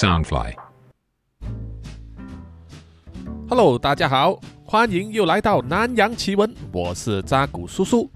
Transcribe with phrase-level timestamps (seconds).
[0.00, 0.54] Soundfly。
[3.50, 8.10] Hello，大家好，欢迎又来到南洋奇闻，我是扎古叔叔。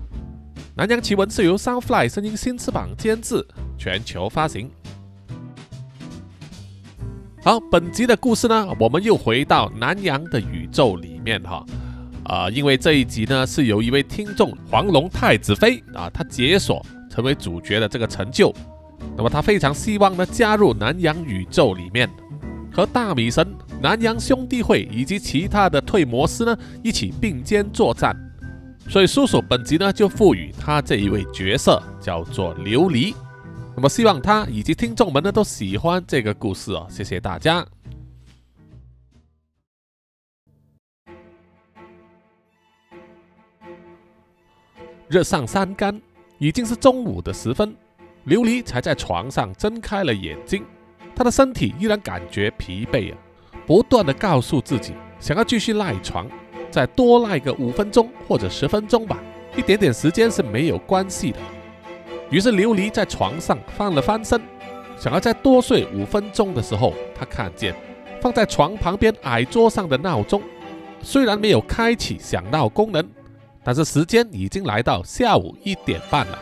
[0.74, 4.70] 南洋奇闻是由 Soundfly 声音新翅膀监制，全球发行。
[7.42, 11.66] 好，本集的故事呢，我们又回到南洋的宇宙里面哈。
[12.24, 18.50] 啊、因为这一集呢是由一位听众黄龙太子妃啊，他解锁成为主角的这个成就，
[19.16, 22.10] 那么他非常希望呢加入南洋宇宙里面，
[22.72, 23.46] 和大米神、
[23.80, 28.16] 南洋兄弟会以及其他的退魔师呢一起并肩作战。
[28.88, 33.14] 所以叔叔本集呢就赋予他这一位角色叫做琉璃。
[33.76, 37.66] 那么希望他以及听众们呢都喜欢这个故事哦，谢谢大家。
[45.06, 46.00] 热上三竿，
[46.38, 47.74] 已经是中午的时分，
[48.26, 50.64] 琉璃才在床上睁开了眼睛，
[51.14, 53.18] 她的身体依然感觉疲惫啊，
[53.66, 56.26] 不断的告诉自己想要继续赖床，
[56.70, 59.18] 再多赖个五分钟或者十分钟吧，
[59.56, 61.38] 一点点时间是没有关系的。
[62.30, 64.40] 于是琉璃在床上翻了翻身，
[64.98, 67.74] 想要再多睡五分钟的时候，她看见
[68.22, 70.40] 放在床旁边矮桌上的闹钟，
[71.02, 73.06] 虽然没有开启响闹功能，
[73.62, 76.38] 但是时间已经来到下午一点半了。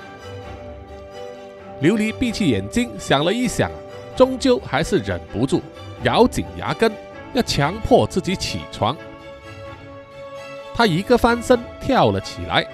[1.83, 3.69] 琉璃闭起眼睛想了一想，
[4.15, 5.61] 终究还是忍不住，
[6.05, 6.93] 咬紧牙根，
[7.33, 8.97] 要强迫自己起床。
[10.73, 12.65] 他一个翻身跳了起来，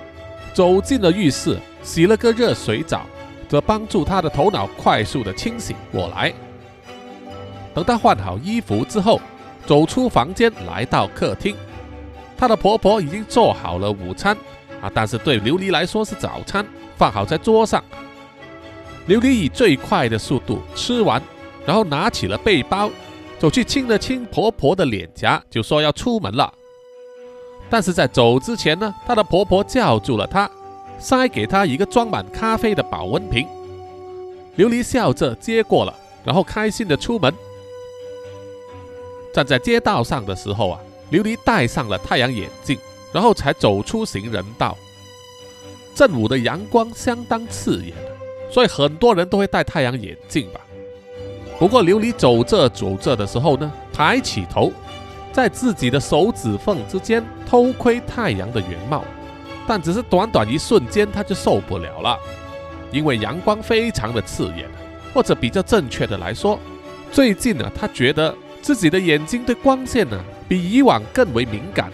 [0.53, 3.06] 走进了浴室，洗了个热水澡，
[3.48, 6.31] 这帮助他的头脑快速的清醒过来。
[7.73, 9.19] 等他换好衣服之后，
[9.64, 11.56] 走出房间，来到客厅。
[12.36, 14.36] 她的婆婆已经做好了午餐
[14.83, 16.62] 啊，但是对琉璃来说是早餐，
[16.98, 17.83] 放好在桌上。
[19.09, 21.23] 琉璃以最快的速度吃完，
[21.64, 22.91] 然后拿起了背包，
[23.39, 26.52] 走去亲了亲婆婆的脸颊，就说要出门了。
[27.70, 30.51] 但是在走之前呢，她的婆婆叫住了她，
[30.98, 33.48] 塞给她一个装满咖啡的保温瓶。
[34.58, 37.33] 琉璃笑着接过了，然后开心的出门。
[39.33, 40.80] 站在街道上的时候啊，
[41.11, 42.77] 琉璃戴上了太阳眼镜，
[43.11, 44.77] 然后才走出行人道。
[45.95, 47.95] 正午的阳光相当刺眼，
[48.51, 50.61] 所以很多人都会戴太阳眼镜吧。
[51.59, 54.73] 不过琉璃走着走着的时候呢，抬起头，
[55.33, 59.05] 在自己的手指缝之间偷窥太阳的原貌，
[59.67, 62.19] 但只是短短一瞬间，他就受不了了，
[62.92, 64.69] 因为阳光非常的刺眼，
[65.13, 66.59] 或者比较正确的来说，
[67.11, 71.91] 最近呢，他觉得自己的眼睛对光线呢比以往更为敏感。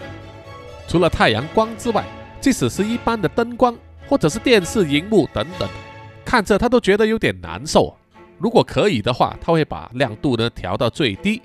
[0.87, 2.05] 除了太阳光之外，
[2.39, 3.75] 即使是一般的灯光
[4.07, 5.67] 或者是电视荧幕等等，
[6.25, 7.95] 看着他都觉得有点难受。
[8.39, 11.41] 如果可以的话，他会把亮度呢调到最低。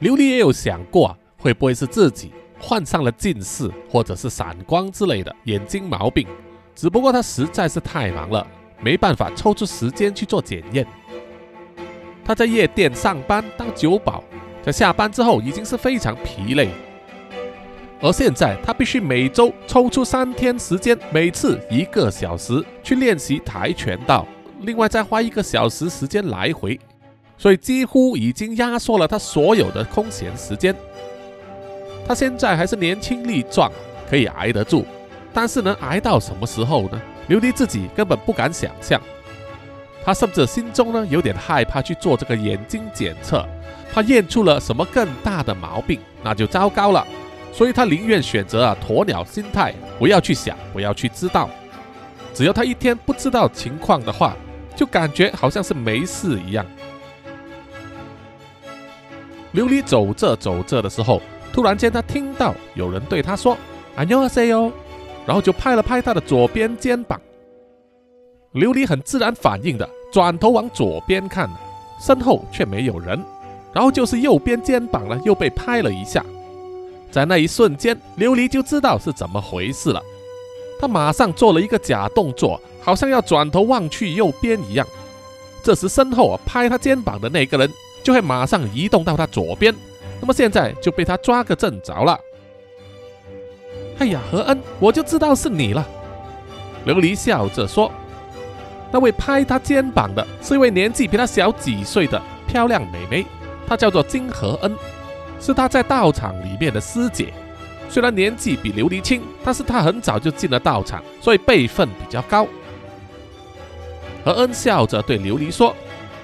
[0.00, 6.26] 琉璃也有想过啊，会不会是自己患上了近视或者是散光之类的眼睛毛病？
[6.74, 8.46] 只不过他实在是太忙了，
[8.80, 10.86] 没办法抽出时间去做检验。
[12.24, 14.22] 他在夜店上班当酒保，
[14.62, 16.70] 在下班之后已经是非常疲累，
[18.00, 24.26] 而现在他必须每周抽出三天时间，每次一个小时去练习跆拳道，
[24.60, 26.78] 另外再花一个小时时间来回，
[27.38, 30.74] 所以几乎已经压缩了他所有的空闲时间。
[32.06, 33.72] 他现在还是年轻力壮，
[34.08, 34.84] 可以挨得住，
[35.32, 37.00] 但是能挨到什么时候呢？
[37.28, 39.00] 琉璃自己根本不敢想象。
[40.04, 43.44] 他甚至心中呢有点害怕去做这个眼睛检测，
[43.92, 47.04] 怕验出了什么更大的毛病，那就糟糕了。
[47.55, 51.49] 所以他宁愿选择啊鸵鸟心态，不要去想，不要去知道。
[52.33, 54.35] 只要他一天不知道情况的话，
[54.75, 56.65] 就感觉好像是没事一样。
[59.53, 63.57] 琉璃走着走着的时候，突然间他听到有人对他说“
[63.97, 64.71] 안녕하세요”，
[65.25, 67.19] 然后就拍了拍他的左边肩膀。
[68.53, 71.49] 琉璃很自然反应的转头往左边看，
[71.99, 73.21] 身后却没有人，
[73.73, 76.23] 然后就是右边肩膀呢又被拍了一下。
[77.16, 80.02] 在那一瞬间，琉璃就知道是怎么回事了。
[80.78, 84.86] 他马上做了一个假动作，好像要转头望去右边一样。
[85.62, 87.72] 这时身后拍他肩膀的那个人
[88.02, 89.74] 就会马上移动到他左边，
[90.20, 92.20] 那么现在就被他抓个正着了。
[93.96, 95.88] 哎呀，何恩，我就知道是你了。
[96.84, 97.90] 琉璃笑着说。
[98.92, 103.24] 那位拍他肩膀的是一位年纪比他小几岁的漂亮美眉，
[103.66, 104.76] 她叫做金何恩，
[105.40, 107.32] 是她在道场里面的师姐。
[107.88, 112.46] 虽然年纪比琉璃轻，但是她很早就进了道场，所以辈分比较高。
[114.24, 115.74] 和恩笑着对琉璃说：“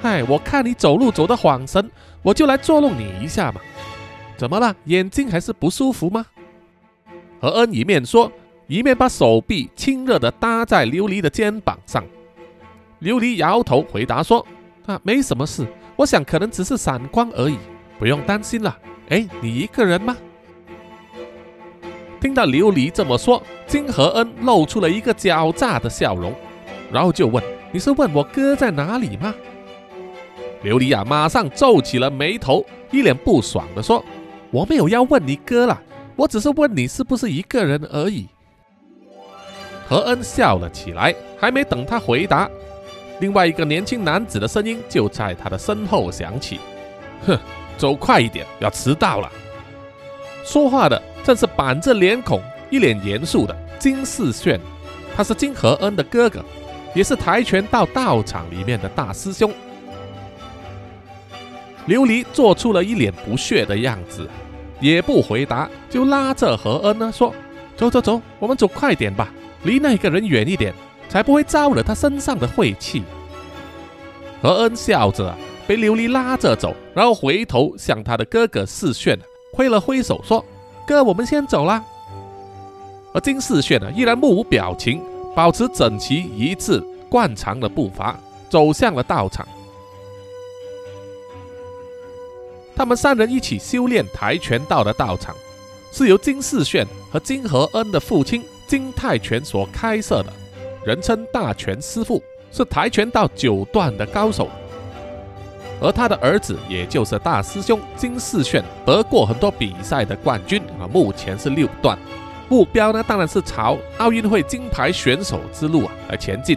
[0.02, 1.88] 嗨，我看你走路走得晃神，
[2.20, 3.60] 我就来捉弄你一下嘛。
[4.36, 4.74] 怎么了？
[4.86, 6.26] 眼睛还是不舒服吗？
[7.40, 8.30] 何恩一面说，
[8.66, 12.04] 一面把手臂亲热地搭在琉璃的肩膀上。
[13.00, 14.44] 琉璃摇头回答说
[14.86, 15.64] ：“啊，没什么事，
[15.94, 17.56] 我想可能只是散光而已，
[18.00, 18.76] 不用担心了。
[19.12, 20.16] 哎，你一个人吗？”
[22.18, 26.32] 听到琉璃这么说，金和恩露出了一个狡诈的笑容，
[26.90, 29.34] 然后就问：“你是问我哥在哪里吗？”
[30.64, 34.02] 琉璃啊，马上皱起了眉头，一脸不爽地说
[34.50, 35.78] ：“我没有要问你哥了，
[36.16, 38.28] 我只是问你是不是一个人而已。”
[39.88, 42.48] 何恩笑了起来，还没等他回答，
[43.20, 46.60] 另外一个年轻男子的声音就在他的身后响起
[47.26, 47.36] ：“哼，
[47.76, 49.30] 走快一点，要迟到了。”
[50.44, 54.60] 说话的正是板着脸孔、一脸严肃的金世炫，
[55.16, 56.44] 他是金和恩的哥哥，
[56.94, 59.52] 也是跆拳道道场里面的大师兄。
[61.86, 64.28] 琉璃做出了一脸不屑的样子，
[64.80, 67.34] 也不回答，就拉着何恩呢说
[67.76, 69.28] ：“走走走，我们走快点吧，
[69.64, 70.72] 离那个人远一点，
[71.08, 73.02] 才不会招惹他身上的晦气。”
[74.42, 75.36] 何恩笑着
[75.66, 79.18] 被琉璃拉着走，然后回头向他的哥哥世炫
[79.52, 80.44] 挥了挥手说
[80.86, 81.84] ：“哥，我们先走啦。”
[83.14, 85.02] 而金世炫呢，依然目无表情，
[85.34, 88.18] 保持整齐一致、惯常的步伐，
[88.48, 89.46] 走向了道场。
[92.74, 95.36] 他们三人一起修炼跆拳道的道场，
[95.92, 100.32] 是由金世炫和金和恩的父亲金泰拳所开设的，
[100.84, 104.48] 人称大拳师傅，是跆拳道九段的高手。
[105.82, 111.98] 而他的儿子，也就是大师兄金世炫，得过很多比赛的冠军啊，目前是六段，
[112.48, 116.56] 目标呢当然是朝奥运会金牌选手之路啊来前进。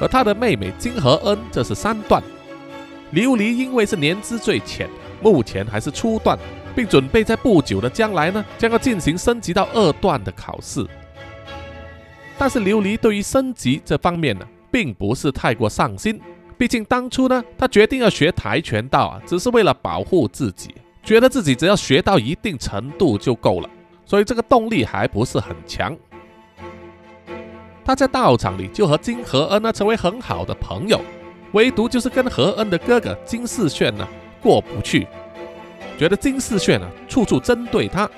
[0.00, 2.22] 而他的妹妹金和恩这是三段。
[3.12, 4.88] 琉璃因为是年资最浅，
[5.20, 6.38] 目前还是初段，
[6.74, 10.84] 并准备在不久的将来呢，将要进行升级到二段的考试。
[12.36, 16.20] 但是琉璃对于升级这方面呢，并不是太过上心，
[16.56, 23.68] 毕竟当初呢，他决定要学跆拳道啊，只是为了保护自己，觉得自己只要学到一定程度就够了，
[24.06, 25.96] 所以这个动力还不是很强。
[27.84, 31.00] 他在道场里就和金和恩呢成为很好的朋友。
[31.52, 34.08] 唯独就是跟和恩的哥哥金世炫呢
[34.40, 35.06] 过不去，
[35.96, 38.10] 觉得金世炫呢处处针对他，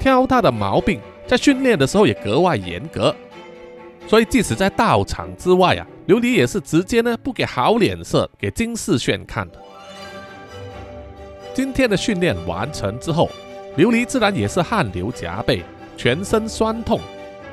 [0.00, 3.14] 挑他的毛病，在训练的时候也格外严格，
[4.06, 9.58] 所以即使在道场之外啊，琉璃也是直接呢不给好脸色给金世炫看的。
[11.54, 13.30] 今天的训练完成之后，
[13.76, 15.62] 琉璃自然也是汗流浃背，
[15.96, 17.00] 全身酸痛，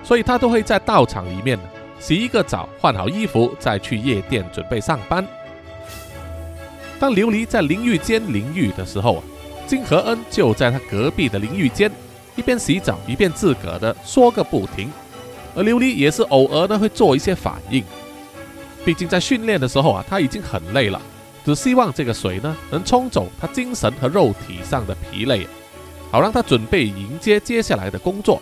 [0.03, 1.57] 所以他都会在道场里面。
[1.99, 5.25] 洗一个澡，换好衣服，再去夜店准备上班。
[6.97, 9.23] 当琉璃在淋浴间淋浴的时候啊，
[9.67, 11.91] 金和恩就在他隔壁的淋浴间，
[12.37, 14.89] 一边洗澡一边自个的说个不停。
[15.59, 17.83] 而琉璃也是偶尔呢会做一些反应，
[18.85, 21.01] 毕竟在训练的时候啊，他已经很累了，
[21.43, 25.45] 只希望这个水呢能冲走他精神和肉体上的疲累，
[26.11, 28.41] 好让他准备迎接接下来的工作。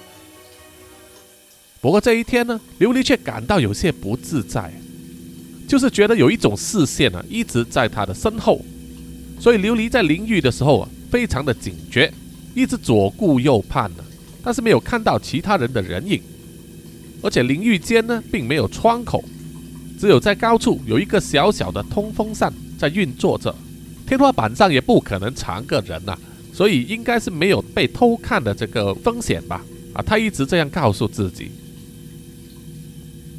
[1.81, 4.71] 不过这一天呢，琉璃却感到有些不自在，
[5.67, 8.61] 就是觉得有一种视线啊一直在他的身后，
[9.39, 12.13] 所以琉璃在淋浴的时候啊非常的警觉，
[12.53, 14.03] 一直左顾右盼呢，
[14.43, 16.21] 但是没有看到其他人的人影，
[17.21, 19.23] 而且淋浴间呢并没有窗口，
[19.99, 23.53] 只有在高处有一个小小的通风扇在运作着，
[24.05, 26.17] 天花板上也不可能藏个人呐，
[26.53, 29.63] 所以应该是没有被偷看的这个风险吧？
[29.93, 31.51] 啊，他一直这样告诉自己。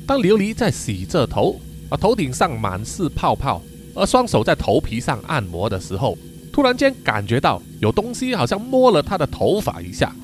[0.06, 3.62] 当琉璃在洗着头，而头顶上满是泡泡，
[3.94, 6.18] 而双手在头皮上按摩的时候，
[6.52, 10.14] 突然间感觉到有东西好像摸了他的头发一下，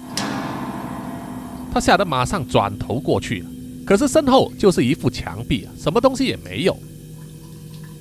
[1.75, 3.45] 他吓得马上转头过去，
[3.85, 6.79] 可是身后就是一副墙壁啊，什么东西也没有。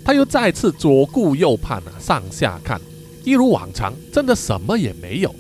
[0.06, 2.80] 他又再次左顾右盼啊，上下看，
[3.24, 5.36] 一如往常，真的什么也没有。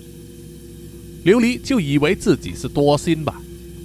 [1.23, 3.39] 琉璃就以为自己是多心吧。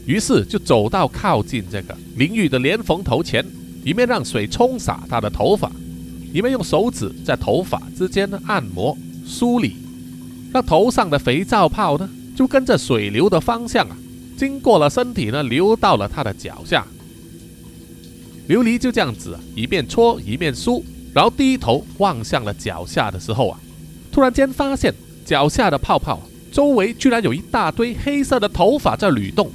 [0.06, 3.44] 于是就走到靠近这个淋浴的莲蓬头前，
[3.84, 5.70] 一面让水冲洒他的头发，
[6.32, 9.76] 一面用手指在头发之间呢按摩梳理，
[10.54, 13.98] 让头上的肥皂泡呢就跟着水流的方向啊，
[14.38, 16.86] 经过了身体呢流到了他的脚下。
[18.48, 23.60] 琉璃就这样子一面搓一面梳，然后低头望向了脚下的时候啊，
[24.12, 24.94] 突然间发现
[25.26, 29.50] 脚下的泡泡周围居然有一大堆黑色的头发在蠕动。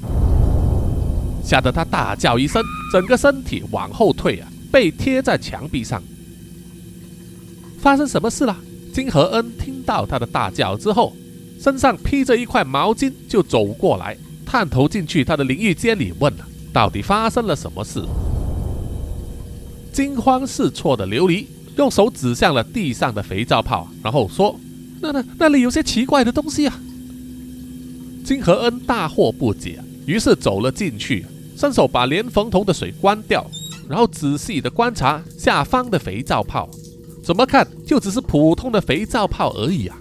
[1.44, 2.62] 吓得他大叫一声，
[2.92, 6.04] 整个身体往后退啊，背贴在墙壁上。
[7.80, 8.56] 发生什么事了？
[8.94, 11.14] 金和恩听到他的大叫之后，
[11.60, 14.16] 身上披着一块毛巾，就走过来，
[14.54, 18.04] 探头进去他的淋浴间里，问了：到底发生了什么事？
[19.92, 21.46] 惊慌失措的琉璃
[21.76, 24.56] 用手指向了地上的肥皂泡，然后说
[25.02, 26.80] ：“那那那里有些奇怪的东西啊！”
[28.24, 31.26] 金和恩大惑不解，于是走了进去，
[31.58, 33.50] 伸手把连缝头的水关掉，
[33.90, 36.70] 然后仔细的观察下方的肥皂泡。
[37.24, 39.98] 怎么看就只是普通的肥皂泡而已啊，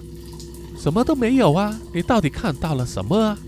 [0.79, 1.75] 什么都没有啊！
[1.95, 3.39] 你到底看到了什么啊？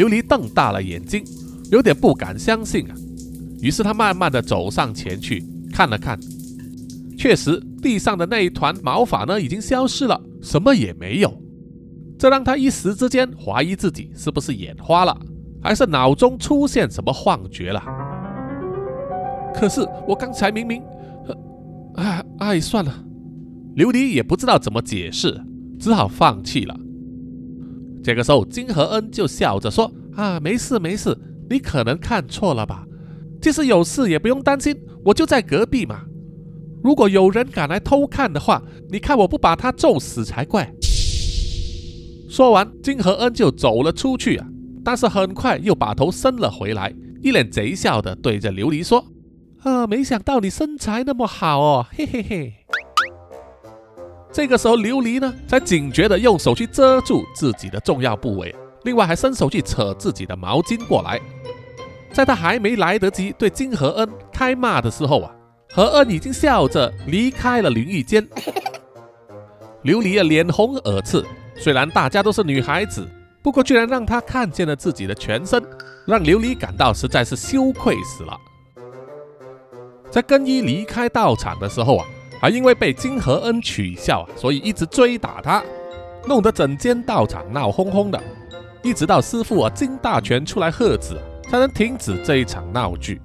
[0.00, 1.22] 琉璃瞪大了眼睛，
[1.70, 2.94] 有点不敢相信啊。
[3.60, 6.18] 于是他慢慢的走上前去看了看，
[7.18, 11.38] 确实地上的那一团毛发呢已经消失了，什么也没有。
[12.18, 15.14] 这让他一时之间怀疑自己是不是眼花了，
[15.62, 17.82] 还是脑中出现什么幻觉了。
[19.54, 20.82] 可是我刚才明明……
[21.96, 23.04] 哎哎，算了，
[23.76, 25.38] 琉璃也不知道怎么解释，
[25.78, 26.74] 只好放弃了。
[28.02, 31.16] 这个时候，金和恩就笑着说：“啊，没事没事，
[31.48, 32.86] 你可能看错了吧？
[33.40, 36.02] 即使有事也不用担心，我就在隔壁嘛。
[36.82, 40.72] 如果有人敢来偷看的话，你看我不把他揍死才怪。”
[42.30, 44.46] 说完，金和恩就走了出去啊，
[44.84, 49.04] 但是很快又把头伸了回来，一脸贼笑的对着琉璃说。
[49.62, 49.86] 啊！
[49.86, 52.59] 没想到你身材那么好哦，嘿嘿嘿。
[54.32, 61.20] 这个时候，琉璃呢才警觉的用手去遮住自己的重要部位，另外还伸手去扯自己的毛巾过来。
[62.12, 65.32] 在他还没来得及对金和恩开骂的时候啊，
[65.72, 68.26] 和恩已经笑着离开了淋浴间。
[69.84, 71.24] 琉璃啊，脸红耳赤。
[71.56, 73.06] 虽然大家都是女孩子，
[73.42, 75.62] 不过居然让她看见了自己的全身，
[76.06, 78.36] 让琉璃感到实在是羞愧死了。
[80.10, 82.06] 在更衣离开道场的时候啊，
[82.40, 85.62] 还因为被金和恩取笑啊，所以一直追打他，
[86.26, 88.18] 弄得整间道场闹哄哄的。
[88.82, 91.20] 一直到师傅啊金大全出来喝止，
[91.50, 93.20] 才能停止这一场闹剧。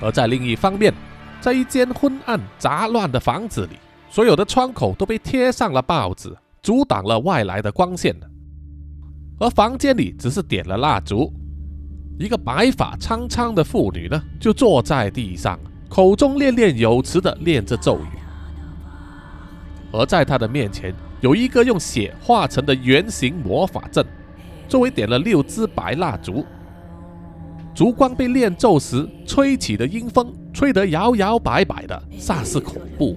[0.00, 0.92] 而在另一方面，
[1.40, 3.76] 在一间昏暗杂乱的房子里，
[4.10, 8.12] 所有的窗口都被贴上了报纸，阻挡了外来的光线。
[9.38, 11.32] 而房间里只是点了蜡烛，
[12.18, 15.58] 一个白发苍苍的妇女呢，就坐在地上，
[15.88, 18.18] 口中念念有词的念着咒语。
[19.92, 24.04] 而在她的面前，有一个用血画成的圆形魔法阵，
[24.66, 26.44] 周围点了六支白蜡烛，
[27.74, 33.14] 烛光被念咒时吹起的阴风吹得摇摇摆摆的，煞是恐怖。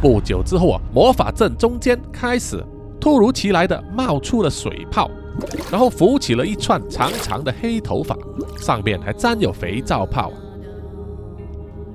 [0.00, 2.64] 不久之后啊，魔法阵中间开始。
[3.00, 5.08] 突如其来的冒出了水泡，
[5.70, 8.16] 然后浮起了一串长长的黑头发，
[8.58, 10.32] 上面还沾有肥皂泡。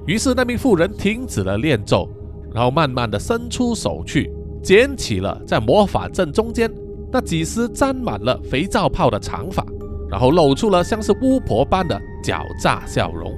[0.05, 2.07] 于是那名妇人停止了念咒，
[2.53, 4.31] 然后慢慢的伸出手去
[4.62, 6.69] 捡起了在魔法阵中间
[7.12, 9.65] 那几丝沾满了肥皂泡的长发，
[10.09, 13.33] 然后露出了像是巫婆般的狡诈笑容。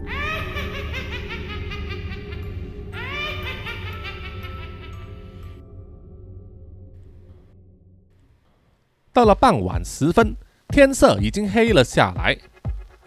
[9.16, 10.36] 到了傍晚时分，
[10.68, 12.36] 天色已经黑了下来。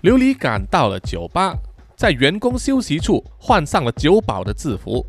[0.00, 1.54] 琉璃赶到了酒吧，
[1.98, 5.04] 在员工休息处换上了酒保的制服，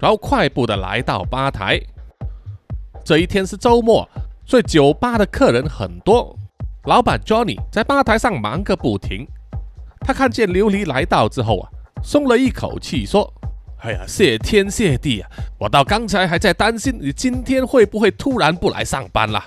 [0.00, 1.80] 然后快步的来到吧台。
[3.04, 4.08] 这一天是周末，
[4.44, 6.36] 所以酒吧的客人很多。
[6.86, 9.24] 老板 Johnny 在吧台上忙个不停。
[10.00, 11.70] 他看见琉璃来到之后啊，
[12.02, 13.32] 松了一口气，说
[13.78, 15.30] ：“哎呀，谢天谢地啊！
[15.60, 19.40] 我到刚才还在担心你今天会不会突然不来上班了。”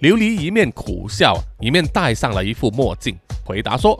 [0.00, 3.98] 琉璃一面苦笑，一面戴上了一副墨镜，回答说：“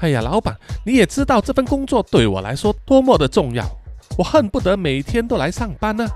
[0.00, 0.54] 哎呀，老板，
[0.84, 3.64] 你也知道这份工作对我来说多么的重要，
[4.18, 6.06] 我恨不得每天都来上班呢。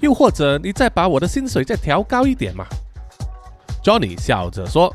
[0.00, 2.66] 又或者，你再把我的薪水再调高一点嘛。
[3.82, 4.94] ”Johnny 笑着说：“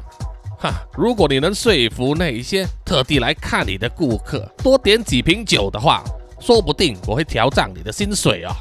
[0.57, 6.03] 哈，如果你能说服那一些特地来看你的顾客多点几瓶酒的话，
[6.39, 8.51] 说不定我会调涨你的薪水哦。”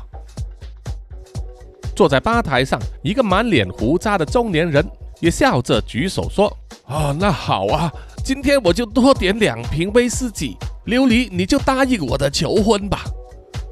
[1.99, 4.89] 坐在吧台上，一个满脸胡渣的中年人
[5.19, 6.47] 也笑着举手说
[6.87, 10.57] ：“啊，那好啊，今天我就多点两瓶威士忌。
[10.87, 13.03] 琉璃，你就答应我的求婚吧。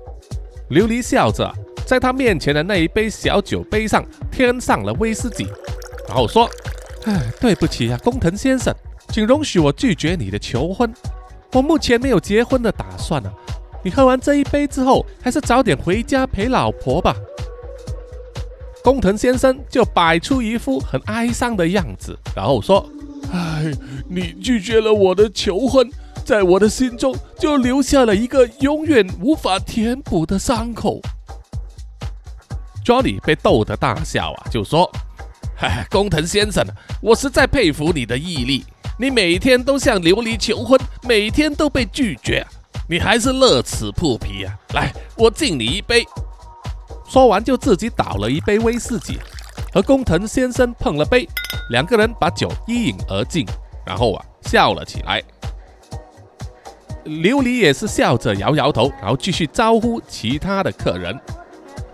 [0.70, 1.48] ”琉璃笑着
[1.86, 5.46] 在他面前的那一杯小酒杯上添上了威士忌，
[6.08, 6.50] 然后说
[7.06, 8.74] ：“哎，对不起啊，工藤先生，
[9.10, 10.92] 请容许我拒绝你的求婚。
[11.52, 13.32] 我目前没有结婚的打算呢。
[13.84, 17.14] 你喝完这一杯之后，还是早点回家陪老婆吧。”
[18.86, 22.88] 工藤先生就摆出一副很哀伤的样子，然后说：“，
[23.34, 23.64] 哎，
[24.08, 25.90] 你拒绝了我的求婚，
[26.24, 31.00] 在我的心中就留下了一个永远无法填补的伤口。
[32.84, 34.88] ”Johnny 被逗得大笑啊，就说
[35.58, 36.64] ：“嗨，工藤先生，
[37.02, 38.64] 我实在佩服你的毅力。
[39.00, 42.46] 你每天都向琉璃求婚，每天都被拒绝，
[42.88, 44.54] 你还是乐此不疲啊！
[44.74, 46.06] 来，我敬你一杯。”
[47.08, 49.18] 说完就自己倒了一杯威士忌，
[49.72, 51.28] 和工藤先生碰了杯，
[51.70, 53.46] 两个人把酒一饮而尽，
[53.86, 55.22] 然后啊笑了起来。
[57.04, 61.16] 琉璃也是笑着摇摇头，然后继续招呼其他的客人。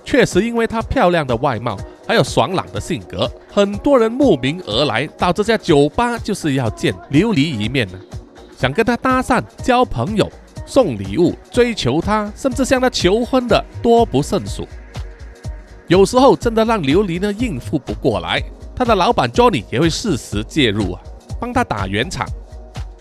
[0.05, 1.77] 确实，因为她漂亮的外貌
[2.09, 8.01] 还有爽朗的性格，很多人慕名而来到这家酒吧，就是要见琉璃一面呢，
[8.57, 10.27] 想跟她搭讪、交朋友、
[10.65, 14.67] 送礼物、追求她，甚至向她求婚的多不胜数。
[15.93, 18.43] 有时候真的让琉璃呢应付不过来，
[18.75, 21.03] 他的老板 Johnny 也会适时介入啊，
[21.39, 22.27] 帮他打圆场。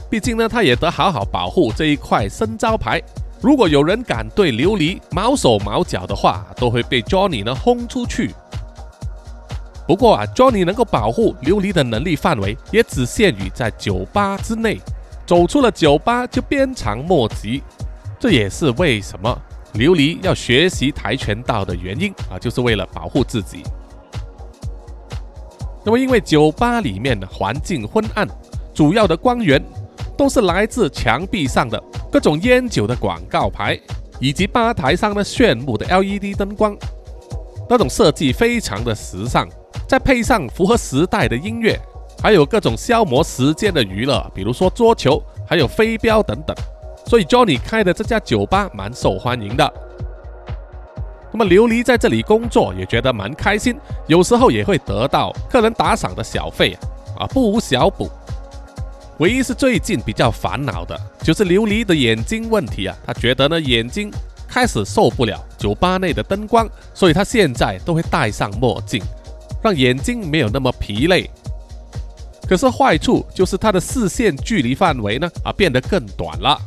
[0.10, 3.02] 毕竟呢，他也得好好保护这一块生招牌。
[3.40, 8.32] 如果有人敢对琉璃毛手毛脚的话，都会被 Johnny 呢轰出去。
[9.88, 14.82] 不过啊，Johnny 能够保护琉璃的能力范围也只限于在酒吧之内，
[15.26, 17.64] 走出了酒吧就鞭长莫及。
[18.20, 19.42] 这也是为什么。
[19.76, 23.64] 琉璃要学习跆拳道的原因啊，就是为了保护自己。
[25.84, 28.28] 那么，因为酒吧里面的环境昏暗，
[28.74, 29.64] 主要的光源
[30.18, 33.80] 都是来自墙壁上的各种烟酒的广告牌，
[34.20, 36.78] 以及吧台上的炫目的 LED 灯光。
[37.70, 39.48] 那种设计非常的时尚，
[39.88, 41.80] 再配上符合时代的音乐，
[42.22, 46.56] 还有各种消磨时间的娱乐，比如说桌球，还有飞镖等等。
[47.06, 49.74] 所以 Johnny 开的这家酒吧蛮受欢迎的。
[51.34, 53.78] 那么琉璃在这里工作也觉得蛮开心，
[54.08, 56.78] 有时候也会得到客人打赏的小费
[57.18, 58.10] 啊，不无小补。
[59.20, 64.12] 唯一是最近比较烦恼的就是琉璃的眼睛问题啊，他觉得呢眼睛
[64.48, 69.02] 开始受不了酒吧内的灯光，所以他现在都会戴上墨镜，
[69.62, 71.30] 让眼睛没有那么疲累。
[72.48, 76.60] 可是坏处就是他的视线距离范围呢啊变得更短了。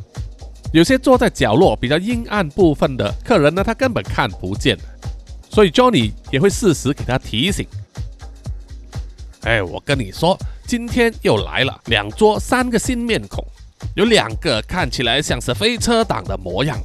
[0.73, 4.77] 有些坐在角落比较阴暗部分的客人呢，他根本看不见，
[5.49, 7.65] 所以 Johnny 也会适时给他提醒。
[9.43, 13.45] 哎，我跟你说，今天又来了两桌三个新面孔，
[13.95, 16.77] 有两个看起来像是飞车党的模样，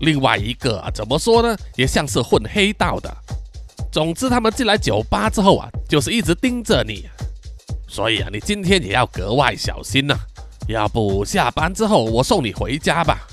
[0.00, 3.16] 另外一个怎么说呢，也像是混黑道的。
[3.90, 7.08] 总之，他们进来酒吧之后啊，就是一直盯着你，
[7.88, 10.14] 所以啊，你今天也要格外小心呐。
[10.68, 13.26] 要不下班之后我送你回家吧。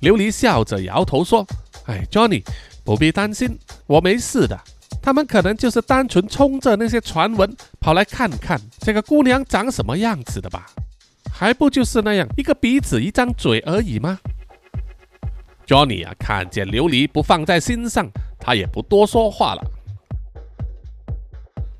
[0.00, 1.46] 琉璃笑着摇头说
[1.86, 2.44] ：“哎，Johnny，
[2.84, 4.58] 不必担心，我没事的。
[5.00, 10.66] 他们可能就是单纯冲着那些传闻跑来看看这个姑娘长什么样子的吧？
[11.32, 14.18] 还不就是那样一个鼻子一张嘴而已吗
[15.66, 19.62] ？”Johnny 啊，看见琉璃不放在心上，他也不多说话了。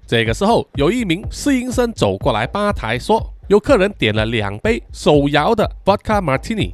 [0.06, 3.31] 这个时候，有一名侍应生走过来吧台说。
[3.52, 6.72] 有客人点了两杯手摇的 vodka martini，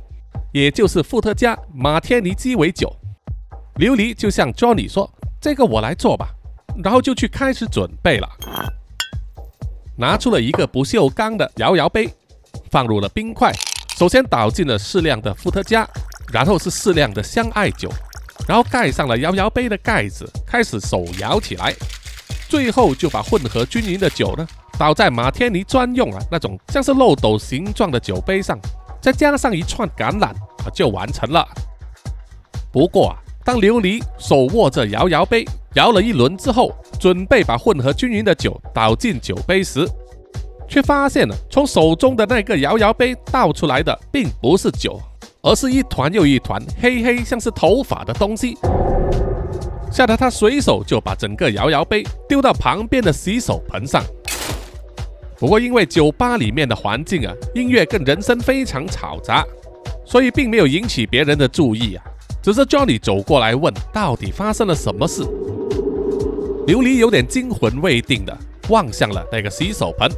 [0.52, 2.88] 也就是伏特加马天尼鸡尾酒。
[3.80, 5.12] 琉璃就向 Johnny 说
[5.42, 6.30] ：“这个我来做吧。”
[6.80, 8.28] 然后就去开始准备了，
[9.96, 12.08] 拿出了一个不锈钢的摇摇杯，
[12.70, 13.52] 放入了冰块。
[13.96, 15.84] 首先倒进了适量的伏特加，
[16.32, 17.90] 然后是适量的香艾酒，
[18.46, 21.74] 然后盖上了摇摇杯的盖子，开始手摇起来。
[22.48, 24.46] 最后就把混合均匀的酒呢。
[24.78, 28.56] 倒在马天尼专用啊那种像是漏斗形状的酒杯上，
[29.00, 31.46] 再加上一串橄榄啊，就完成了。
[32.70, 39.84] 不过啊，当琉璃手握着摇摇杯摇了一轮之后，准备把混合均匀的酒倒进酒杯时，
[40.68, 45.00] 却发现了从手中的那个摇摇杯倒出来的并不是酒，
[45.42, 48.56] 而是一团又一团黑黑像是头发的东西，
[49.90, 54.04] 吓得他随手就把整个摇摇杯丢到旁边的洗手盆上。
[55.38, 59.44] 不过，因为酒吧里面的环境啊，音乐跟人声非常嘈杂，
[60.04, 62.04] 所以并没有引起别人的注意啊。
[62.42, 65.22] 只是 Johnny 走过来问，到底发生了什么事？
[66.66, 68.36] 琉璃有点惊魂未定的
[68.68, 70.10] 望向了那个洗手盆，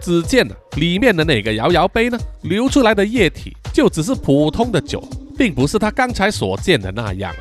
[0.00, 5.02] 只见里面的那个摇摇杯呢，流出来的液体就只是普通的酒，
[5.36, 7.34] 并不是他刚才所见的那样。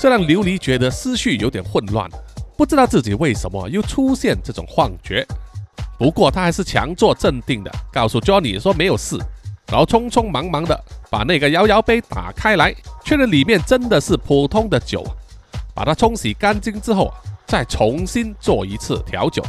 [0.00, 2.10] 这让琉璃觉得思绪有点混乱，
[2.56, 5.24] 不知道自己为什么又出现这种幻觉。
[5.98, 9.16] 不过他还是强作镇定的，告诉 Johnny 说没有事，
[9.68, 10.78] 然后匆匆忙忙的
[11.10, 15.04] 把那个摇摇杯打开来，确认里面真的是普通的酒，
[15.74, 17.12] 把它冲洗干净之后，
[17.46, 19.42] 再重新做一次调酒。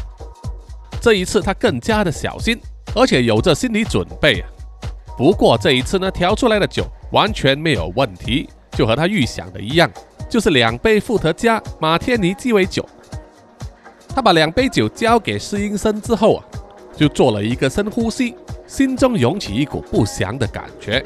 [1.02, 2.60] 这一次他更加的小心，
[2.96, 4.44] 而且有着心理准备。
[5.18, 9.90] 不过这一次呢，调出来的酒完全没有问题，就和他预想的一样，
[10.30, 12.88] 就是两杯伏特加马天尼鸡尾酒。
[14.16, 16.46] 他把两杯酒交给侍应生之后啊，
[16.96, 18.34] 就做了一个深呼吸，
[18.66, 21.06] 心中涌起一股不祥的感觉。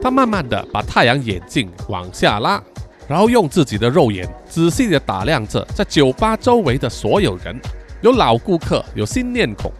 [0.00, 2.62] 他慢慢的把太阳眼镜往下拉，
[3.06, 7.54] 然后用自己的肉眼仔细的打量着在酒吧周围的所有人，
[8.00, 9.70] 有老顾客，有新面孔，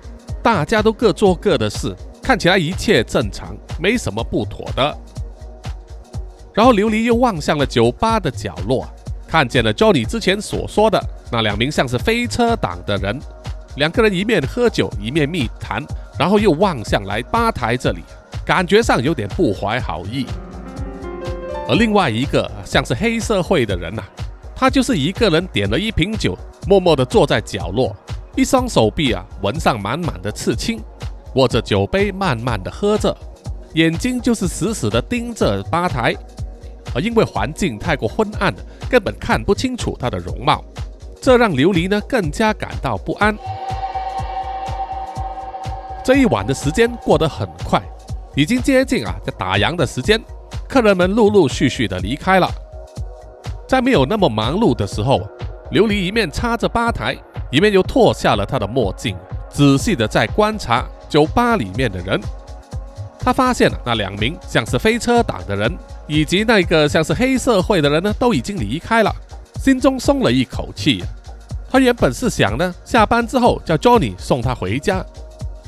[0.42, 1.96] 大家都各做各的事。
[2.22, 4.98] 看起来一切正常，没什么不妥的。
[6.52, 8.86] 然后琉璃又望向了酒吧的角落，
[9.26, 13.18] 看见了 Johnny 之前所说的那两名像是飞车党的人，
[13.76, 15.82] 两个人一面喝酒一面密谈，
[16.18, 18.02] 然后又望向来吧台这里，
[18.44, 20.26] 感觉上有点不怀好意。
[21.68, 24.02] 而另外一个像是黑社会的人呐，
[24.56, 27.94] 他就是一个人点了一瓶酒，默默地坐在角落，
[28.34, 30.82] 一双手臂啊纹上满满的刺青。
[31.36, 33.16] 握着酒杯，慢慢的喝着，
[33.74, 36.12] 眼睛就是死死的盯着吧台，
[36.92, 38.52] 而因为环境太过昏暗，
[38.90, 40.64] 根本看不清楚他的容貌，
[41.20, 43.36] 这让琉璃呢更加感到不安。
[46.02, 47.80] 这一晚的时间过得很快，
[48.34, 50.20] 已经接近啊这打烊的时间，
[50.68, 52.50] 客人们陆陆续续的离开了。
[53.68, 55.20] 在没有那么忙碌的时候，
[55.70, 57.16] 琉璃一面擦着吧台，
[57.50, 59.16] 一面又脱下了他的墨镜，
[59.50, 60.84] 仔细的在观察。
[61.08, 62.20] 酒吧里面的人，
[63.18, 69.12] 他发现了那两名像是飞车党的人，以及那个像是黑社会的人呢，都已经离开了，
[69.62, 71.04] 心中松了一口气。
[71.70, 75.04] 他原本是想呢，下班之后叫 Johnny 送他回家，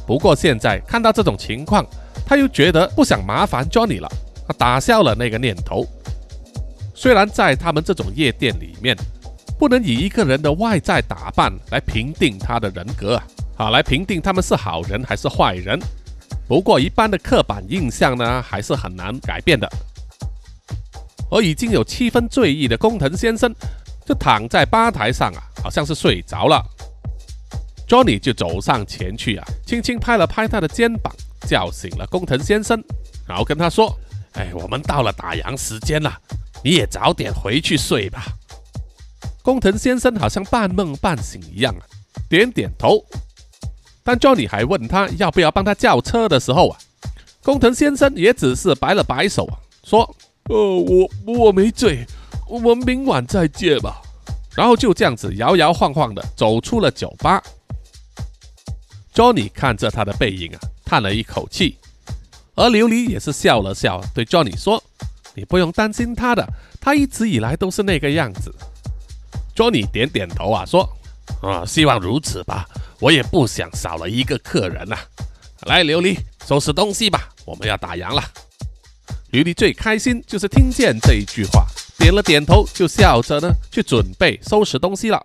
[0.07, 1.87] 不过现在看到这种情况，
[2.25, 4.09] 他又觉得不想麻烦 Johnny 了，
[4.49, 5.87] 他打消了那个念头。
[6.95, 8.97] 虽然在他们这种夜店里面，
[9.59, 13.25] 不能以一个人的外在打扮来评定他的人格啊。
[13.55, 15.79] 好，来评定他们是好人还是坏人。
[16.49, 19.71] 不过，一般的刻板印象呢，还是很难改变的。
[21.31, 23.55] 而已经有七分醉意的工藤先生，
[24.07, 26.62] 就躺在吧台上啊，好像是睡着了。
[27.88, 31.15] Johnny 就走上前去啊，轻轻拍了拍他的肩膀，
[31.47, 32.83] 叫醒了工藤先生，
[33.29, 33.95] 然后跟他说
[34.33, 36.17] ：“哎，我们到了打烊时间了，
[36.65, 38.25] 你也早点回去睡吧。”
[39.43, 41.83] 工藤先生好像半梦半醒一样啊，
[42.31, 43.05] 点点头。
[44.03, 46.79] 当 Johnny 还问他要不要帮他叫车的时候啊，
[47.43, 50.17] 工藤先生也只是摆了摆手啊，说
[50.49, 52.07] ：“呃，我我没醉，
[52.61, 54.03] 我们明晚再见吧。”
[54.55, 57.43] 然后就这样子摇摇晃晃的走出了酒吧。
[59.15, 61.77] Johnny 看着他的背影啊，叹了一口气，
[62.55, 64.83] 而琉璃也是笑了笑，对 Johnny 说
[65.35, 66.47] ：“你不用担心他的，
[66.81, 68.55] 他一直以来都是那个样子。
[69.57, 70.88] ”Johnny 点点头啊，说
[71.41, 72.69] ：“啊，希望如此吧。”
[73.01, 74.97] 我也不想少了一个客人呐，
[75.67, 78.23] 来，琉璃，收拾东西吧，我们要打烊了。
[79.33, 81.67] 琉璃最开心就是听见这一句话，
[82.03, 85.25] 点了点头，就笑着呢去准备收拾东西了。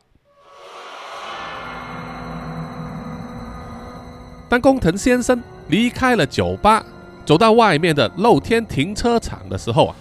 [4.48, 6.86] 当工藤先生离开了酒吧，
[7.26, 9.96] 走到外面的露天停车场的时候啊，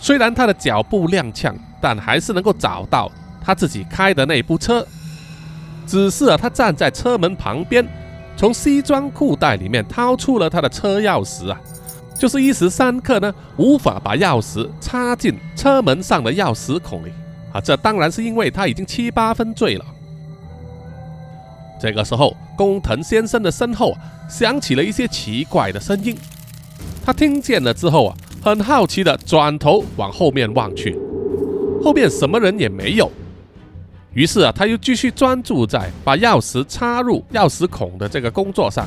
[0.00, 3.12] 虽然他的脚步踉跄，但还是能够找到
[3.44, 4.86] 他自己开的那部车。
[5.86, 7.86] 只是啊，他站在车门旁边，
[8.38, 11.60] 从西装裤袋里面掏出了他的车钥匙啊，
[12.18, 17.10] 就是一时三刻呢无法把钥匙插进车门上的钥匙孔里
[17.52, 17.60] 啊。
[17.60, 19.84] 这当然是因为他已经七八分醉了。
[21.80, 23.98] 这个时候，工藤先生的身后啊
[24.28, 26.16] 响起了一些奇怪的声音，
[27.04, 30.96] 他听见了之后啊，很好奇的转头往后面望去，
[31.82, 33.10] 后面什么人也没有。
[34.14, 38.86] 于是啊，他又继续专注在把钥匙插入钥匙孔的这个工作上，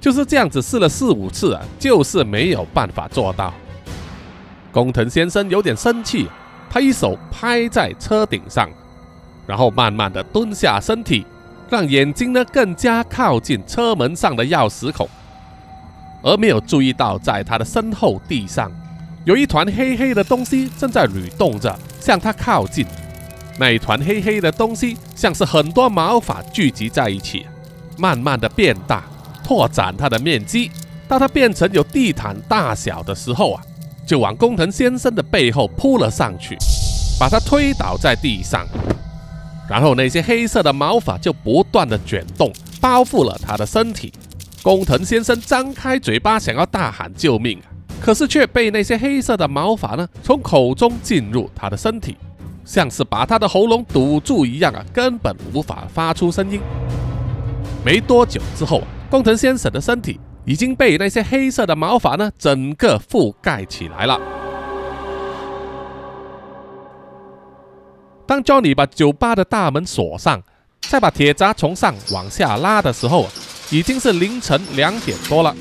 [0.00, 3.52] 就是这样子试了四五次啊，就是没有办法做到。
[4.70, 6.28] 工藤先生有点生气，
[6.70, 8.68] 他一手拍在车顶上，
[9.46, 11.26] 然后慢慢的蹲下身体，
[11.68, 15.08] 让眼睛呢更加靠近车门上的钥匙孔，
[16.22, 18.70] 而没有注意到在他的身后地上
[19.24, 22.86] 有一团黑黑的东西正在蠕动着，向他靠近。
[23.58, 27.44] 那一团黑黑的东西，像是很多毛发聚集在一起，
[27.98, 29.02] 慢慢的变大，
[29.48, 30.70] 拓展它的面积。
[31.08, 33.62] 当它变成有地毯大小的时候啊，
[34.06, 36.54] 就往工藤先生的背后扑了上去，
[37.18, 38.66] 把他推倒在地上。
[39.66, 44.12] 然后那些黑色的毛发就不断的卷动，包覆了他的身体。
[44.62, 47.58] 工藤先生张开嘴巴想要大喊救命，
[48.02, 52.18] 可是却被那些黑色的毛发呢从口中进入他的身体。
[52.66, 56.60] 像是把他的喉咙堵住一样啊，根本无法发出声音。
[57.82, 64.20] 没多久之后，工藤先生的身体已经被那些黑色的毛发呢整个覆盖起来了。
[68.26, 70.42] 当 Johnny 把酒吧的大门锁上，
[70.82, 73.26] 再把铁闸从上往下拉的时候，
[73.70, 75.56] 已经是凌晨两点多了。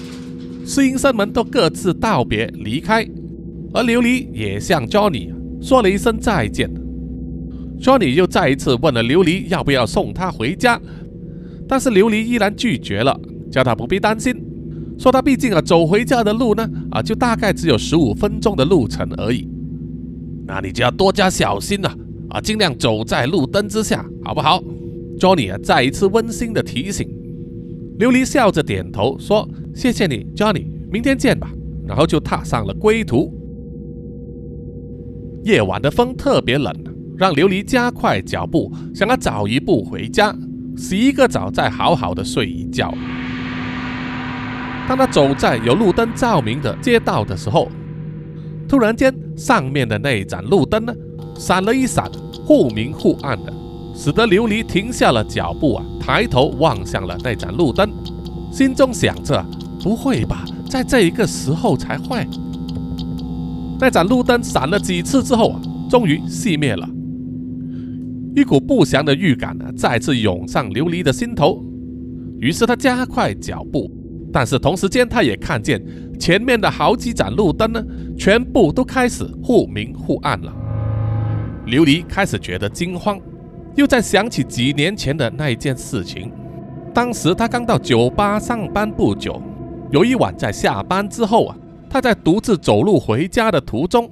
[0.66, 3.04] 侍应生们都各自道别离开，
[3.74, 6.70] 而琉璃也向 Johnny 说了一声再见。
[7.80, 10.78] Johnny 又再一次问了琉璃要不要送他回家，
[11.70, 13.18] 但是琉璃依然拒绝了，
[13.52, 14.34] 叫他不必担心，
[14.98, 19.48] 说他毕竟啊走回家的路呢啊就大概只有十五分钟的路程而已，
[20.46, 21.94] 那你就要多加小心了
[22.30, 24.62] 啊，尽量走在路灯之下，好不好
[25.20, 27.08] ？Johnny 啊再一次温馨的提醒。
[28.00, 31.52] 琉璃笑着点头说：“谢谢你，Johnny，明天见吧。”
[31.88, 33.34] 然后就踏上了归途。
[35.44, 36.72] 夜晚的风特别冷，
[37.18, 40.36] 让琉璃加快脚步，想要早一步回家，
[40.76, 42.94] 洗一个澡，再好好的睡一觉。
[44.88, 47.68] 当他走在有路灯照明的街道的时候，
[48.70, 50.94] 突然间，上面的那盏路灯呢，
[51.36, 52.10] 闪了一闪，
[52.46, 53.54] 忽明忽暗的。
[53.94, 57.90] 使得琉璃停下了脚步啊，抬头望向了那盏路灯，
[58.52, 59.44] 心中想着：
[59.82, 62.26] 不会吧，在这一个时候才坏。
[63.80, 66.88] 那盏路灯闪了几次之后啊，终于熄灭了。
[68.36, 71.64] 一股不祥的预感呢，再次涌上琉璃的心头。
[72.40, 73.92] 于是他加快脚步，
[74.38, 75.84] 但是同时间他也看见
[76.20, 77.84] 前面的好几盏路灯呢，
[78.16, 80.54] 全部都开始忽明忽暗了。
[81.66, 83.20] 琉璃开始觉得惊慌。
[83.74, 86.32] 又在想起几年前的那一件事情。
[86.94, 89.42] 当时他刚到酒吧上班不久，
[89.90, 91.58] 有一晚在下班之后啊，
[91.90, 94.08] 他在独自走路回家的途中，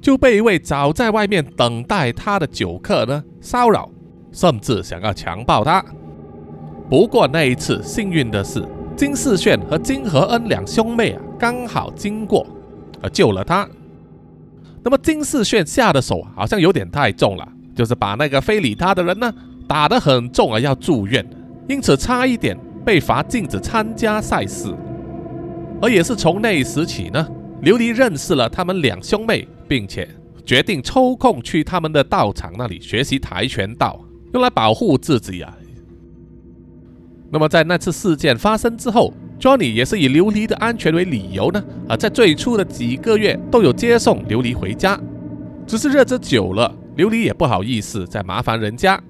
[0.00, 3.88] 就被一位早在外面等待他的酒客呢骚扰，
[4.32, 5.84] 甚至想要强暴他。
[6.90, 8.60] 不过那一次幸运的是，
[8.96, 12.46] 金世炫和金和恩两兄妹啊刚好经过，
[13.02, 13.68] 而救了他。
[14.84, 17.48] 那么金世炫下的手好像有点太重了。
[17.74, 19.32] 就是把那个非礼他的人呢
[19.66, 21.26] 打得很重啊，要住院，
[21.66, 24.68] 因此差一点被罚禁止参加赛事。
[25.80, 27.26] 而也是从那时起呢，
[27.62, 30.06] 琉璃认识了他们两兄妹，并且
[30.44, 33.98] 决定抽空去他们的道场那里学习跆拳道，
[34.34, 35.56] 用来保护自己啊。
[37.32, 45.00] 那么在那次事件发生之后，Johnny 也是以琉璃的安全为理由呢，啊，在最初的几个月都有接送琉璃回家，
[45.66, 46.70] 只是日子久了。
[46.98, 49.02] 琉璃也不好意思再麻烦人家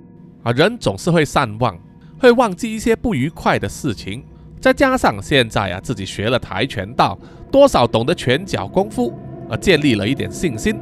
[0.44, 1.76] 啊，人总是会善忘，
[2.16, 4.22] 会忘记一些不愉快的事情。
[4.60, 7.18] 再加上现在啊，自己学了跆拳道，
[7.50, 9.12] 多少懂得拳脚功夫，
[9.50, 10.78] 啊，建立了一点信心，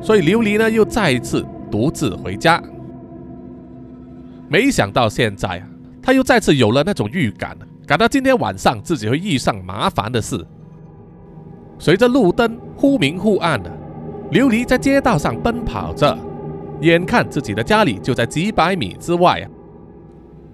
[0.00, 2.62] 所以琉璃呢又再一次独自回家。
[4.48, 5.68] 没想到现在啊，
[6.08, 7.54] 他又再次有了那种预感，
[7.86, 10.42] 感到今天晚上自己会遇上麻烦的事。
[11.78, 13.70] 随着路灯忽明忽暗的，
[14.32, 16.18] 琉璃在街道上奔跑着。
[16.80, 19.46] 眼看自己的家里就在几百米之外啊，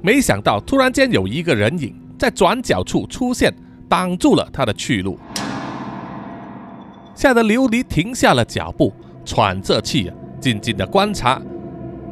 [0.02, 3.54] 没想到突然间有一个人影在转角处出现，
[3.88, 5.16] 挡住了他的去路，
[7.14, 8.92] 吓得琉璃停下了脚步，
[9.24, 11.40] 喘着气啊，静静的观察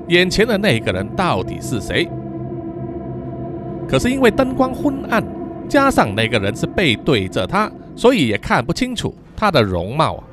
[0.07, 2.09] 眼前的那个人到底是谁。
[3.89, 5.23] 可是因为灯光昏暗，
[5.69, 10.25] 加上那个人是背对着他，所以也看不清楚他的容貌啊。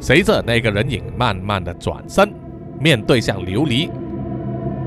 [0.00, 2.30] 随着那个人影慢慢的转身，
[2.78, 3.88] 面对向琉璃，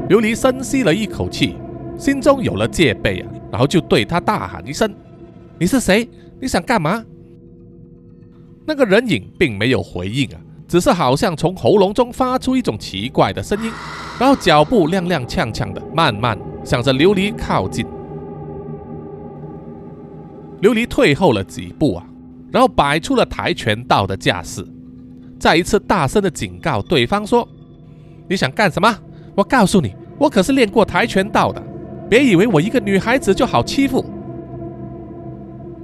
[0.08, 1.56] 琉璃深吸了一口气，
[1.98, 4.94] 心中有了戒备啊，然后就对他大喊一声
[5.58, 6.08] ：“你是谁？
[6.40, 7.04] 你想干嘛？”
[8.68, 13.72] 那个人影并没有回应啊，只是好像从喉咙中发出一种奇怪的声音，
[14.19, 17.86] 然后脚步踉踉跄跄的慢慢向着琉璃靠近。
[20.62, 22.05] 琉璃退后了几步啊，
[22.51, 24.65] 然后摆出了跆拳道的架势。
[25.39, 27.47] 再一次大声的警告对方说
[28.27, 28.93] ：“你想干什么？
[29.36, 31.63] 我告诉你，我可是练过跆拳道的，
[32.10, 34.03] 别以为我一个女孩子就好欺负。”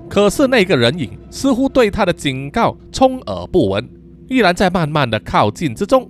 [0.09, 3.89] 可是那个人影似乎对他的警告充耳不闻，
[4.27, 6.05] 依然在慢慢的靠近之中。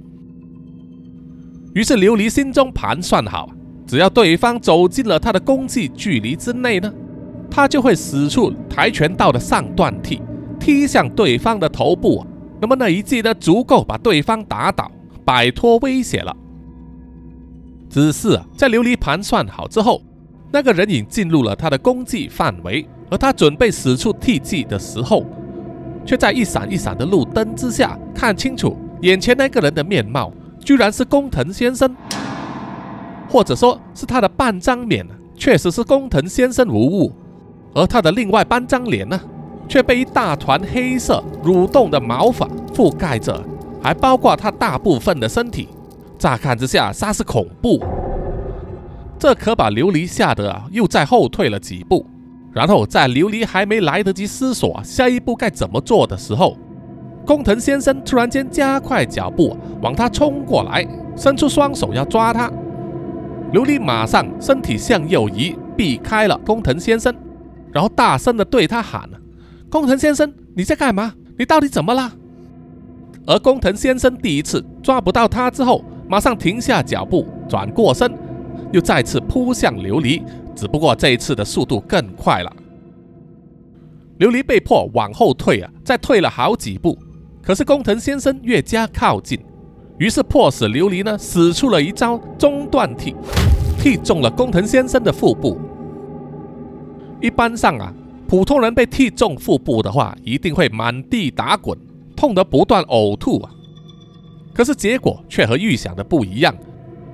[1.76, 3.50] 于是琉璃心中盘算好，
[3.86, 6.90] 只要对方走进了他的攻击距离之内呢，
[7.52, 10.22] 他就会使出跆拳道的上段踢，
[10.58, 12.26] 踢向对方的头部。
[12.62, 14.90] 那么那一记呢，足够把对方打倒，
[15.26, 16.34] 摆脱威胁了。
[17.90, 20.02] 只是啊，在琉璃盘算好之后，
[20.54, 25.26] 那个人影进入了他的攻击范围，而他准备使出踢技的时候，
[26.06, 30.32] 却在一闪一闪的路灯之下看清楚，眼前那个人的面貌，
[30.66, 31.96] 居然是工藤先生，
[33.30, 37.12] 或者说是他的半张脸确实是工藤先生无误，
[37.76, 39.22] 而他的另外半张脸呢，
[39.70, 43.40] 却被一大团黑色蠕动的毛发覆盖着，
[43.80, 45.70] 还包括他大部分的身体。
[46.18, 47.80] 乍看之下，煞是恐怖。
[49.20, 52.06] 这可把琉璃吓得啊，又再后退了几步。
[52.52, 56.58] 然后在琉璃还没来得及思索下一步该怎么做的时候，
[57.26, 62.52] 工藤先生突然间加快脚步往他冲过来，伸出双手要抓他。
[63.52, 67.14] 琉璃马上身体向右移，避开了工藤先生，
[67.72, 69.10] 然后大声的对他喊
[69.72, 71.14] ：“工藤先生，你在干嘛？
[71.38, 72.14] 你到底怎么了？”
[73.26, 78.12] 而工藤先生第一次抓不到他之后，马上停下脚步，转过身，
[78.72, 80.22] 又再次扑向琉璃，
[80.56, 82.56] 只不过这一次的速度更快了。
[84.20, 86.98] 琉璃被迫往后退啊，再退了好几步，
[87.46, 89.40] 可是工藤先生越加靠近。
[90.00, 93.16] 于是迫使琉璃呢使出了一招中断踢，
[93.80, 95.58] 踢中了工藤先生的腹部。
[97.22, 97.94] 一般上啊，
[98.28, 101.78] 普通人被踢中腹部的话，一定会满地打滚，
[102.16, 103.50] 痛得不断呕吐啊。
[104.54, 106.54] 可是结果却和预想的不一样，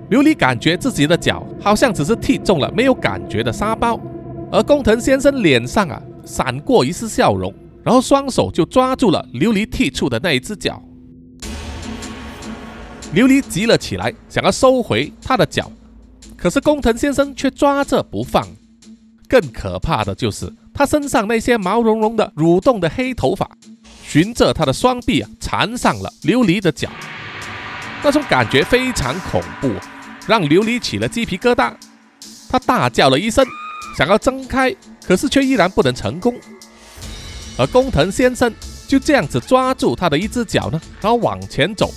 [0.09, 3.99] 琉璃感觉自己的脚好像只是踢中了没有感觉的沙包，
[4.51, 10.81] 而工藤先生脸上啊闪过一丝笑容，然后双手就抓住了琉璃剔出的那一只脚。
[13.13, 15.71] 琉璃急了起来，想要收回他的脚，
[16.37, 18.47] 可是工藤先生却抓着不放。
[19.27, 23.49] 更可怕的就是他身上那些毛茸茸的、蠕动的黑头发，
[24.03, 26.89] 循着他的双臂啊缠上了琉璃的脚。
[28.03, 29.69] 那种感觉非常恐怖，
[30.27, 31.73] 让琉璃起了鸡皮疙瘩。
[32.49, 33.45] 他大叫了一声，
[33.97, 36.35] 想要挣开，可是却依然不能成功。
[37.61, 38.51] 而工藤先生
[38.87, 41.93] 就这样子抓住他的一只脚呢，然后往前走。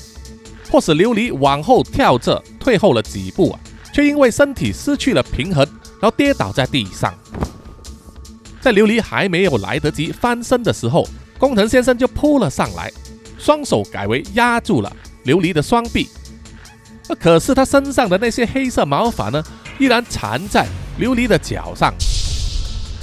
[0.69, 3.59] 迫使琉璃往后跳着退后了几步啊，
[3.91, 5.65] 却因为身体失去了平衡，
[6.03, 7.15] 然后跌倒在地上。
[8.61, 12.93] 在琉璃还没有来得及翻身的时候，工藤先生就扑了上来，
[13.39, 16.11] 双手改为压住了琉璃的双臂。
[17.19, 19.43] 可是他身上的那些黑色毛发呢，
[19.79, 20.67] 依然缠在
[21.01, 21.95] 琉璃的脚上。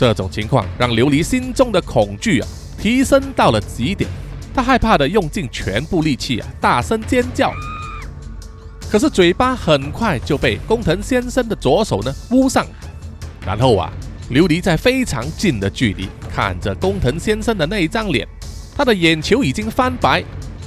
[0.02, 4.10] 这种情况让琉璃心中的恐惧啊提升到了极点。
[4.52, 7.54] 他害怕的用尽全部力气啊，大声尖叫。
[8.90, 12.66] 可是嘴巴很快就被工藤先生的左手呢捂上。
[13.46, 13.94] 然后啊，
[14.32, 18.28] 琉璃在非常近的距离看着工藤先生的那一张脸，
[18.76, 20.24] 他的眼球已经翻白，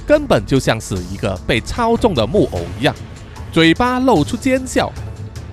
[0.07, 2.95] 根本就像是一个被操纵的木偶一样，
[3.51, 4.89] 嘴巴露出奸笑，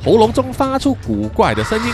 [0.04, 1.92] 喉咙中发出古怪的声音。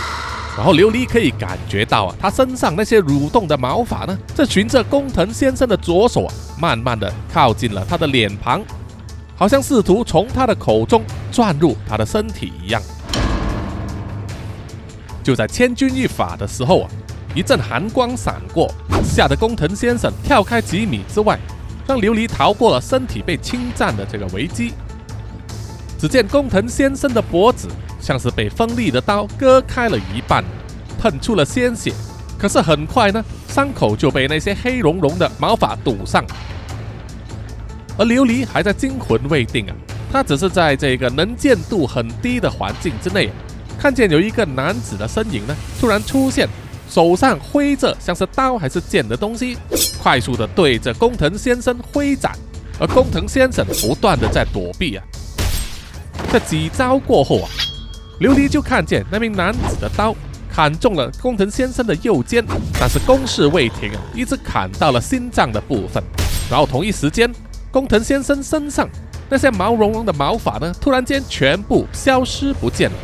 [0.59, 8.61] 然后琉璃可以感觉到啊，他身上那些蠕动的毛发呢，正循着工藤先生的左手啊，慢慢的靠近了他的脸庞，
[9.37, 12.83] 好像试图从他的口中钻入他的身体一样。
[15.23, 16.91] 就在千钧一发的时候啊，
[17.37, 18.69] 一阵寒光闪过，
[19.05, 21.39] 吓得工藤先生跳开几米之外，
[21.87, 24.73] 让琉璃逃过了身体被侵占的这个危机。
[26.01, 27.69] 只见工藤先生的脖子。
[28.01, 30.45] 像是被锋利的刀割开了一半，
[30.99, 31.93] 喷出了鲜血。
[32.39, 36.25] 可是很快呢，伤口就被那些黑茸茸的毛发堵上。
[37.97, 39.75] 而琉璃还在惊魂未定啊，
[40.13, 43.29] 他只是在这个能见度很低的环境之内，
[43.77, 46.49] 看见有一个男子的身影呢，突然出现，
[46.89, 49.59] 手上挥着像是刀还是剑的东西，
[50.01, 52.31] 快速的对着工藤先生挥斩。
[52.79, 55.05] 而工藤先生不断的在躲避啊，
[56.33, 57.49] 这几招过后啊。
[58.21, 60.13] 琉璃就看见那名男子的刀
[60.51, 62.45] 砍中了工藤先生的右肩，
[62.81, 66.03] 但是攻势未停啊，一直砍到了心脏的部分。
[66.51, 67.33] 然后同一时间，
[67.71, 68.89] 工藤先生身上
[69.29, 72.97] 那些毛茸茸的毛发呢，突然间全部消失不见了，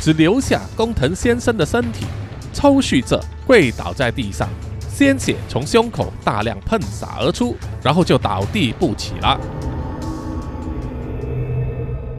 [0.00, 2.04] 只留下工藤先生的身体
[2.52, 4.48] 抽搐着跪倒在地上，
[4.92, 9.38] 鲜血从胸口大量喷洒而出，然后就倒地不起了。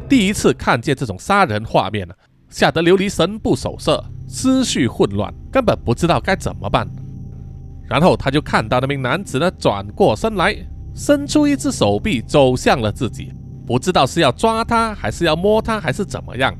[0.09, 2.13] 第一次看见这种杀人画面呢，
[2.49, 6.87] 吓得琉璃神不守舍，思绪混乱，根本不知道该怎么办。
[7.89, 10.55] 然后他就看到那名男子呢转过身来，
[10.93, 13.33] 伸出一只手臂走向了自己，
[13.65, 16.55] 不知道是要抓他，还是要摸他，还是怎么样。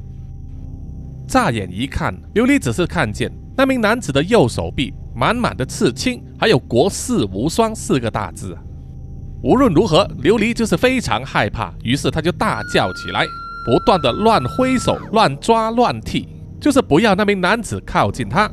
[1.26, 8.58] 乍眼一看，琉璃只是看见那名男子的右手臂满满的刺青，还有“国士无双”四个大字。
[9.44, 13.26] 无论如何，琉璃就是非常害怕，于是他就大叫起来，
[13.66, 16.28] 不断的乱挥手、乱抓、乱踢，
[16.60, 18.50] 就是不要那名男子靠近他。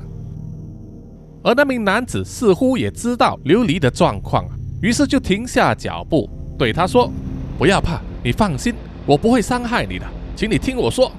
[1.43, 4.45] 而那名男子似乎也知道琉璃的状况，
[4.83, 6.29] 于是就停下脚步，
[6.59, 7.11] 对他说
[7.59, 8.75] ：“不要怕，你放心，
[9.07, 10.07] 我不会伤害你的，
[10.37, 11.11] 请你听我说。”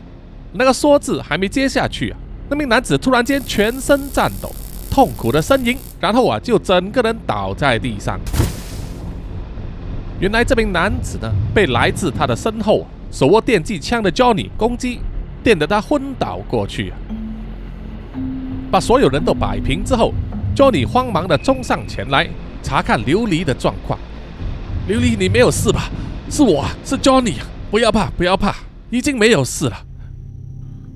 [0.53, 2.18] 那个“说”字还没接下去啊，
[2.49, 4.51] 那名男子突然间全身颤抖，
[4.89, 8.20] 痛苦的呻吟，然后啊就整个人倒在地上。
[10.20, 14.99] 原来这名男子呢，被来自他的身后手握电击枪的 Johnny 攻击，
[15.43, 16.93] 电得他昏倒过去。
[18.72, 20.13] 把所有人都摆平之后
[20.55, 22.28] ，Johnny 慌忙的冲上前来
[22.63, 23.99] 查看琉璃的状况。
[24.88, 25.89] 琉璃，你没有事吧？
[26.30, 27.36] 是我，是 Johnny，
[27.70, 28.55] 不要怕，不要怕，
[28.89, 29.78] 已经没有事了。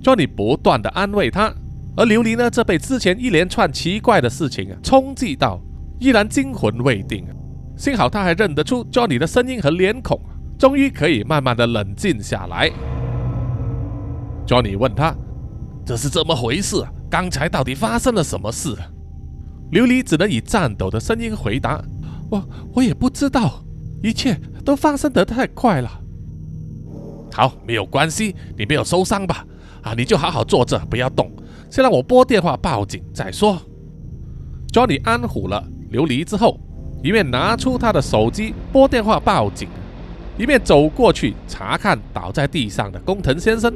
[0.02, 1.54] Johnny 不断的安慰他，
[1.98, 5.60] 而琉璃呢，则被之前一连串奇怪的事情啊冲击到，
[6.00, 7.26] 依然惊魂未定。
[7.80, 10.20] 幸好他还认得出 Johnny 的声音和脸孔，
[10.58, 12.70] 终于可以慢慢的冷静下来。
[14.46, 15.16] Johnny 问他
[15.88, 16.84] ：“这是怎么回事？
[17.10, 18.76] 刚才到底发生了什么事？”
[19.72, 21.82] 琉璃只能以颤抖的声音回答
[22.30, 23.64] ：“我我也不知道，
[24.04, 25.90] 一切都发生得太快了。”
[27.32, 29.46] 好，没有关系，你没有受伤吧？
[29.84, 31.32] 啊，你就好好坐着，不要动，
[31.70, 33.58] 先让我拨电话报警再说。
[34.74, 36.60] Johnny 安抚了琉璃之后。
[37.02, 39.70] 一面拿出他的手机拨电话报警，
[40.38, 43.74] 一面走过去查看倒在地上的工藤先生。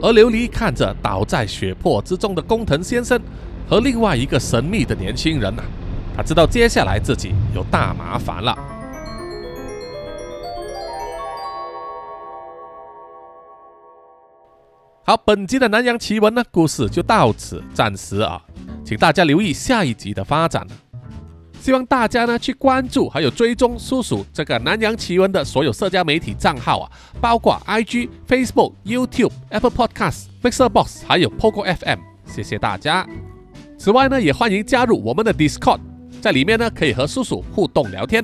[0.00, 3.20] 而琉璃看着倒在血泊之中的工藤先生
[3.68, 5.64] 和另外一个神秘的年轻人啊，
[6.16, 8.56] 他知道接下来自己有大麻烦了。
[15.06, 18.40] 好，本集的南洋奇闻呢，故事就到此暂时啊，
[18.84, 20.66] 请大家留意下一集的发展。
[21.64, 26.92] 希望大家呢去关注，还有追踪叔叔这个南洋奇闻的所有社交媒体账号啊，
[27.22, 32.00] 包括 IG、Facebook、YouTube、Apple Podcasts、Mixer Box，还有 Poco FM。
[32.26, 33.08] 谢谢大家。
[33.78, 35.80] 此外呢，也欢迎加入我们的 Discord，
[36.20, 38.22] 在里面呢可以和叔叔互动聊天。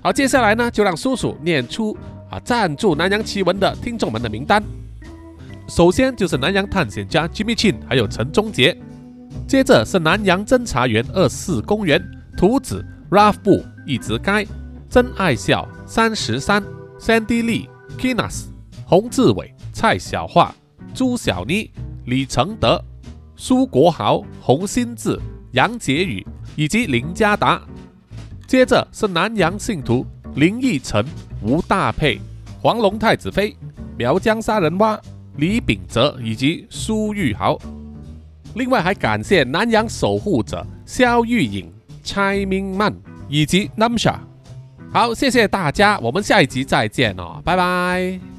[0.00, 1.98] 好，接下来呢就让叔叔念出
[2.30, 4.62] 啊赞助南洋奇闻的听众们的名单。
[5.66, 8.78] 首先就是南洋探险家 Jimmy Chin，还有陈忠杰。
[9.46, 12.02] 接着是南洋侦查员二四公园
[12.36, 14.46] 图子 Ralph 布一直该
[14.88, 16.62] 真爱笑三十三
[16.98, 17.68] Sandy Lee
[17.98, 18.46] Kinas
[18.84, 20.54] 洪志伟蔡小桦
[20.94, 21.70] 朱小妮
[22.04, 22.82] 李承德
[23.36, 25.18] 苏国豪洪新志
[25.52, 26.26] 杨杰宇
[26.56, 27.62] 以及林家达。
[28.46, 31.04] 接着是南洋信徒林义成
[31.42, 32.18] 吴大佩
[32.60, 33.54] 黄龙太子妃
[33.96, 34.98] 苗疆杀人蛙
[35.36, 37.58] 李秉哲以及苏玉豪。
[38.54, 41.72] 另外还感谢南洋守护者肖玉颖、
[42.02, 42.94] 蔡明曼
[43.28, 44.16] 以及 Namsha。
[44.92, 48.37] 好，谢谢大家，我们下一集再见哦，拜拜。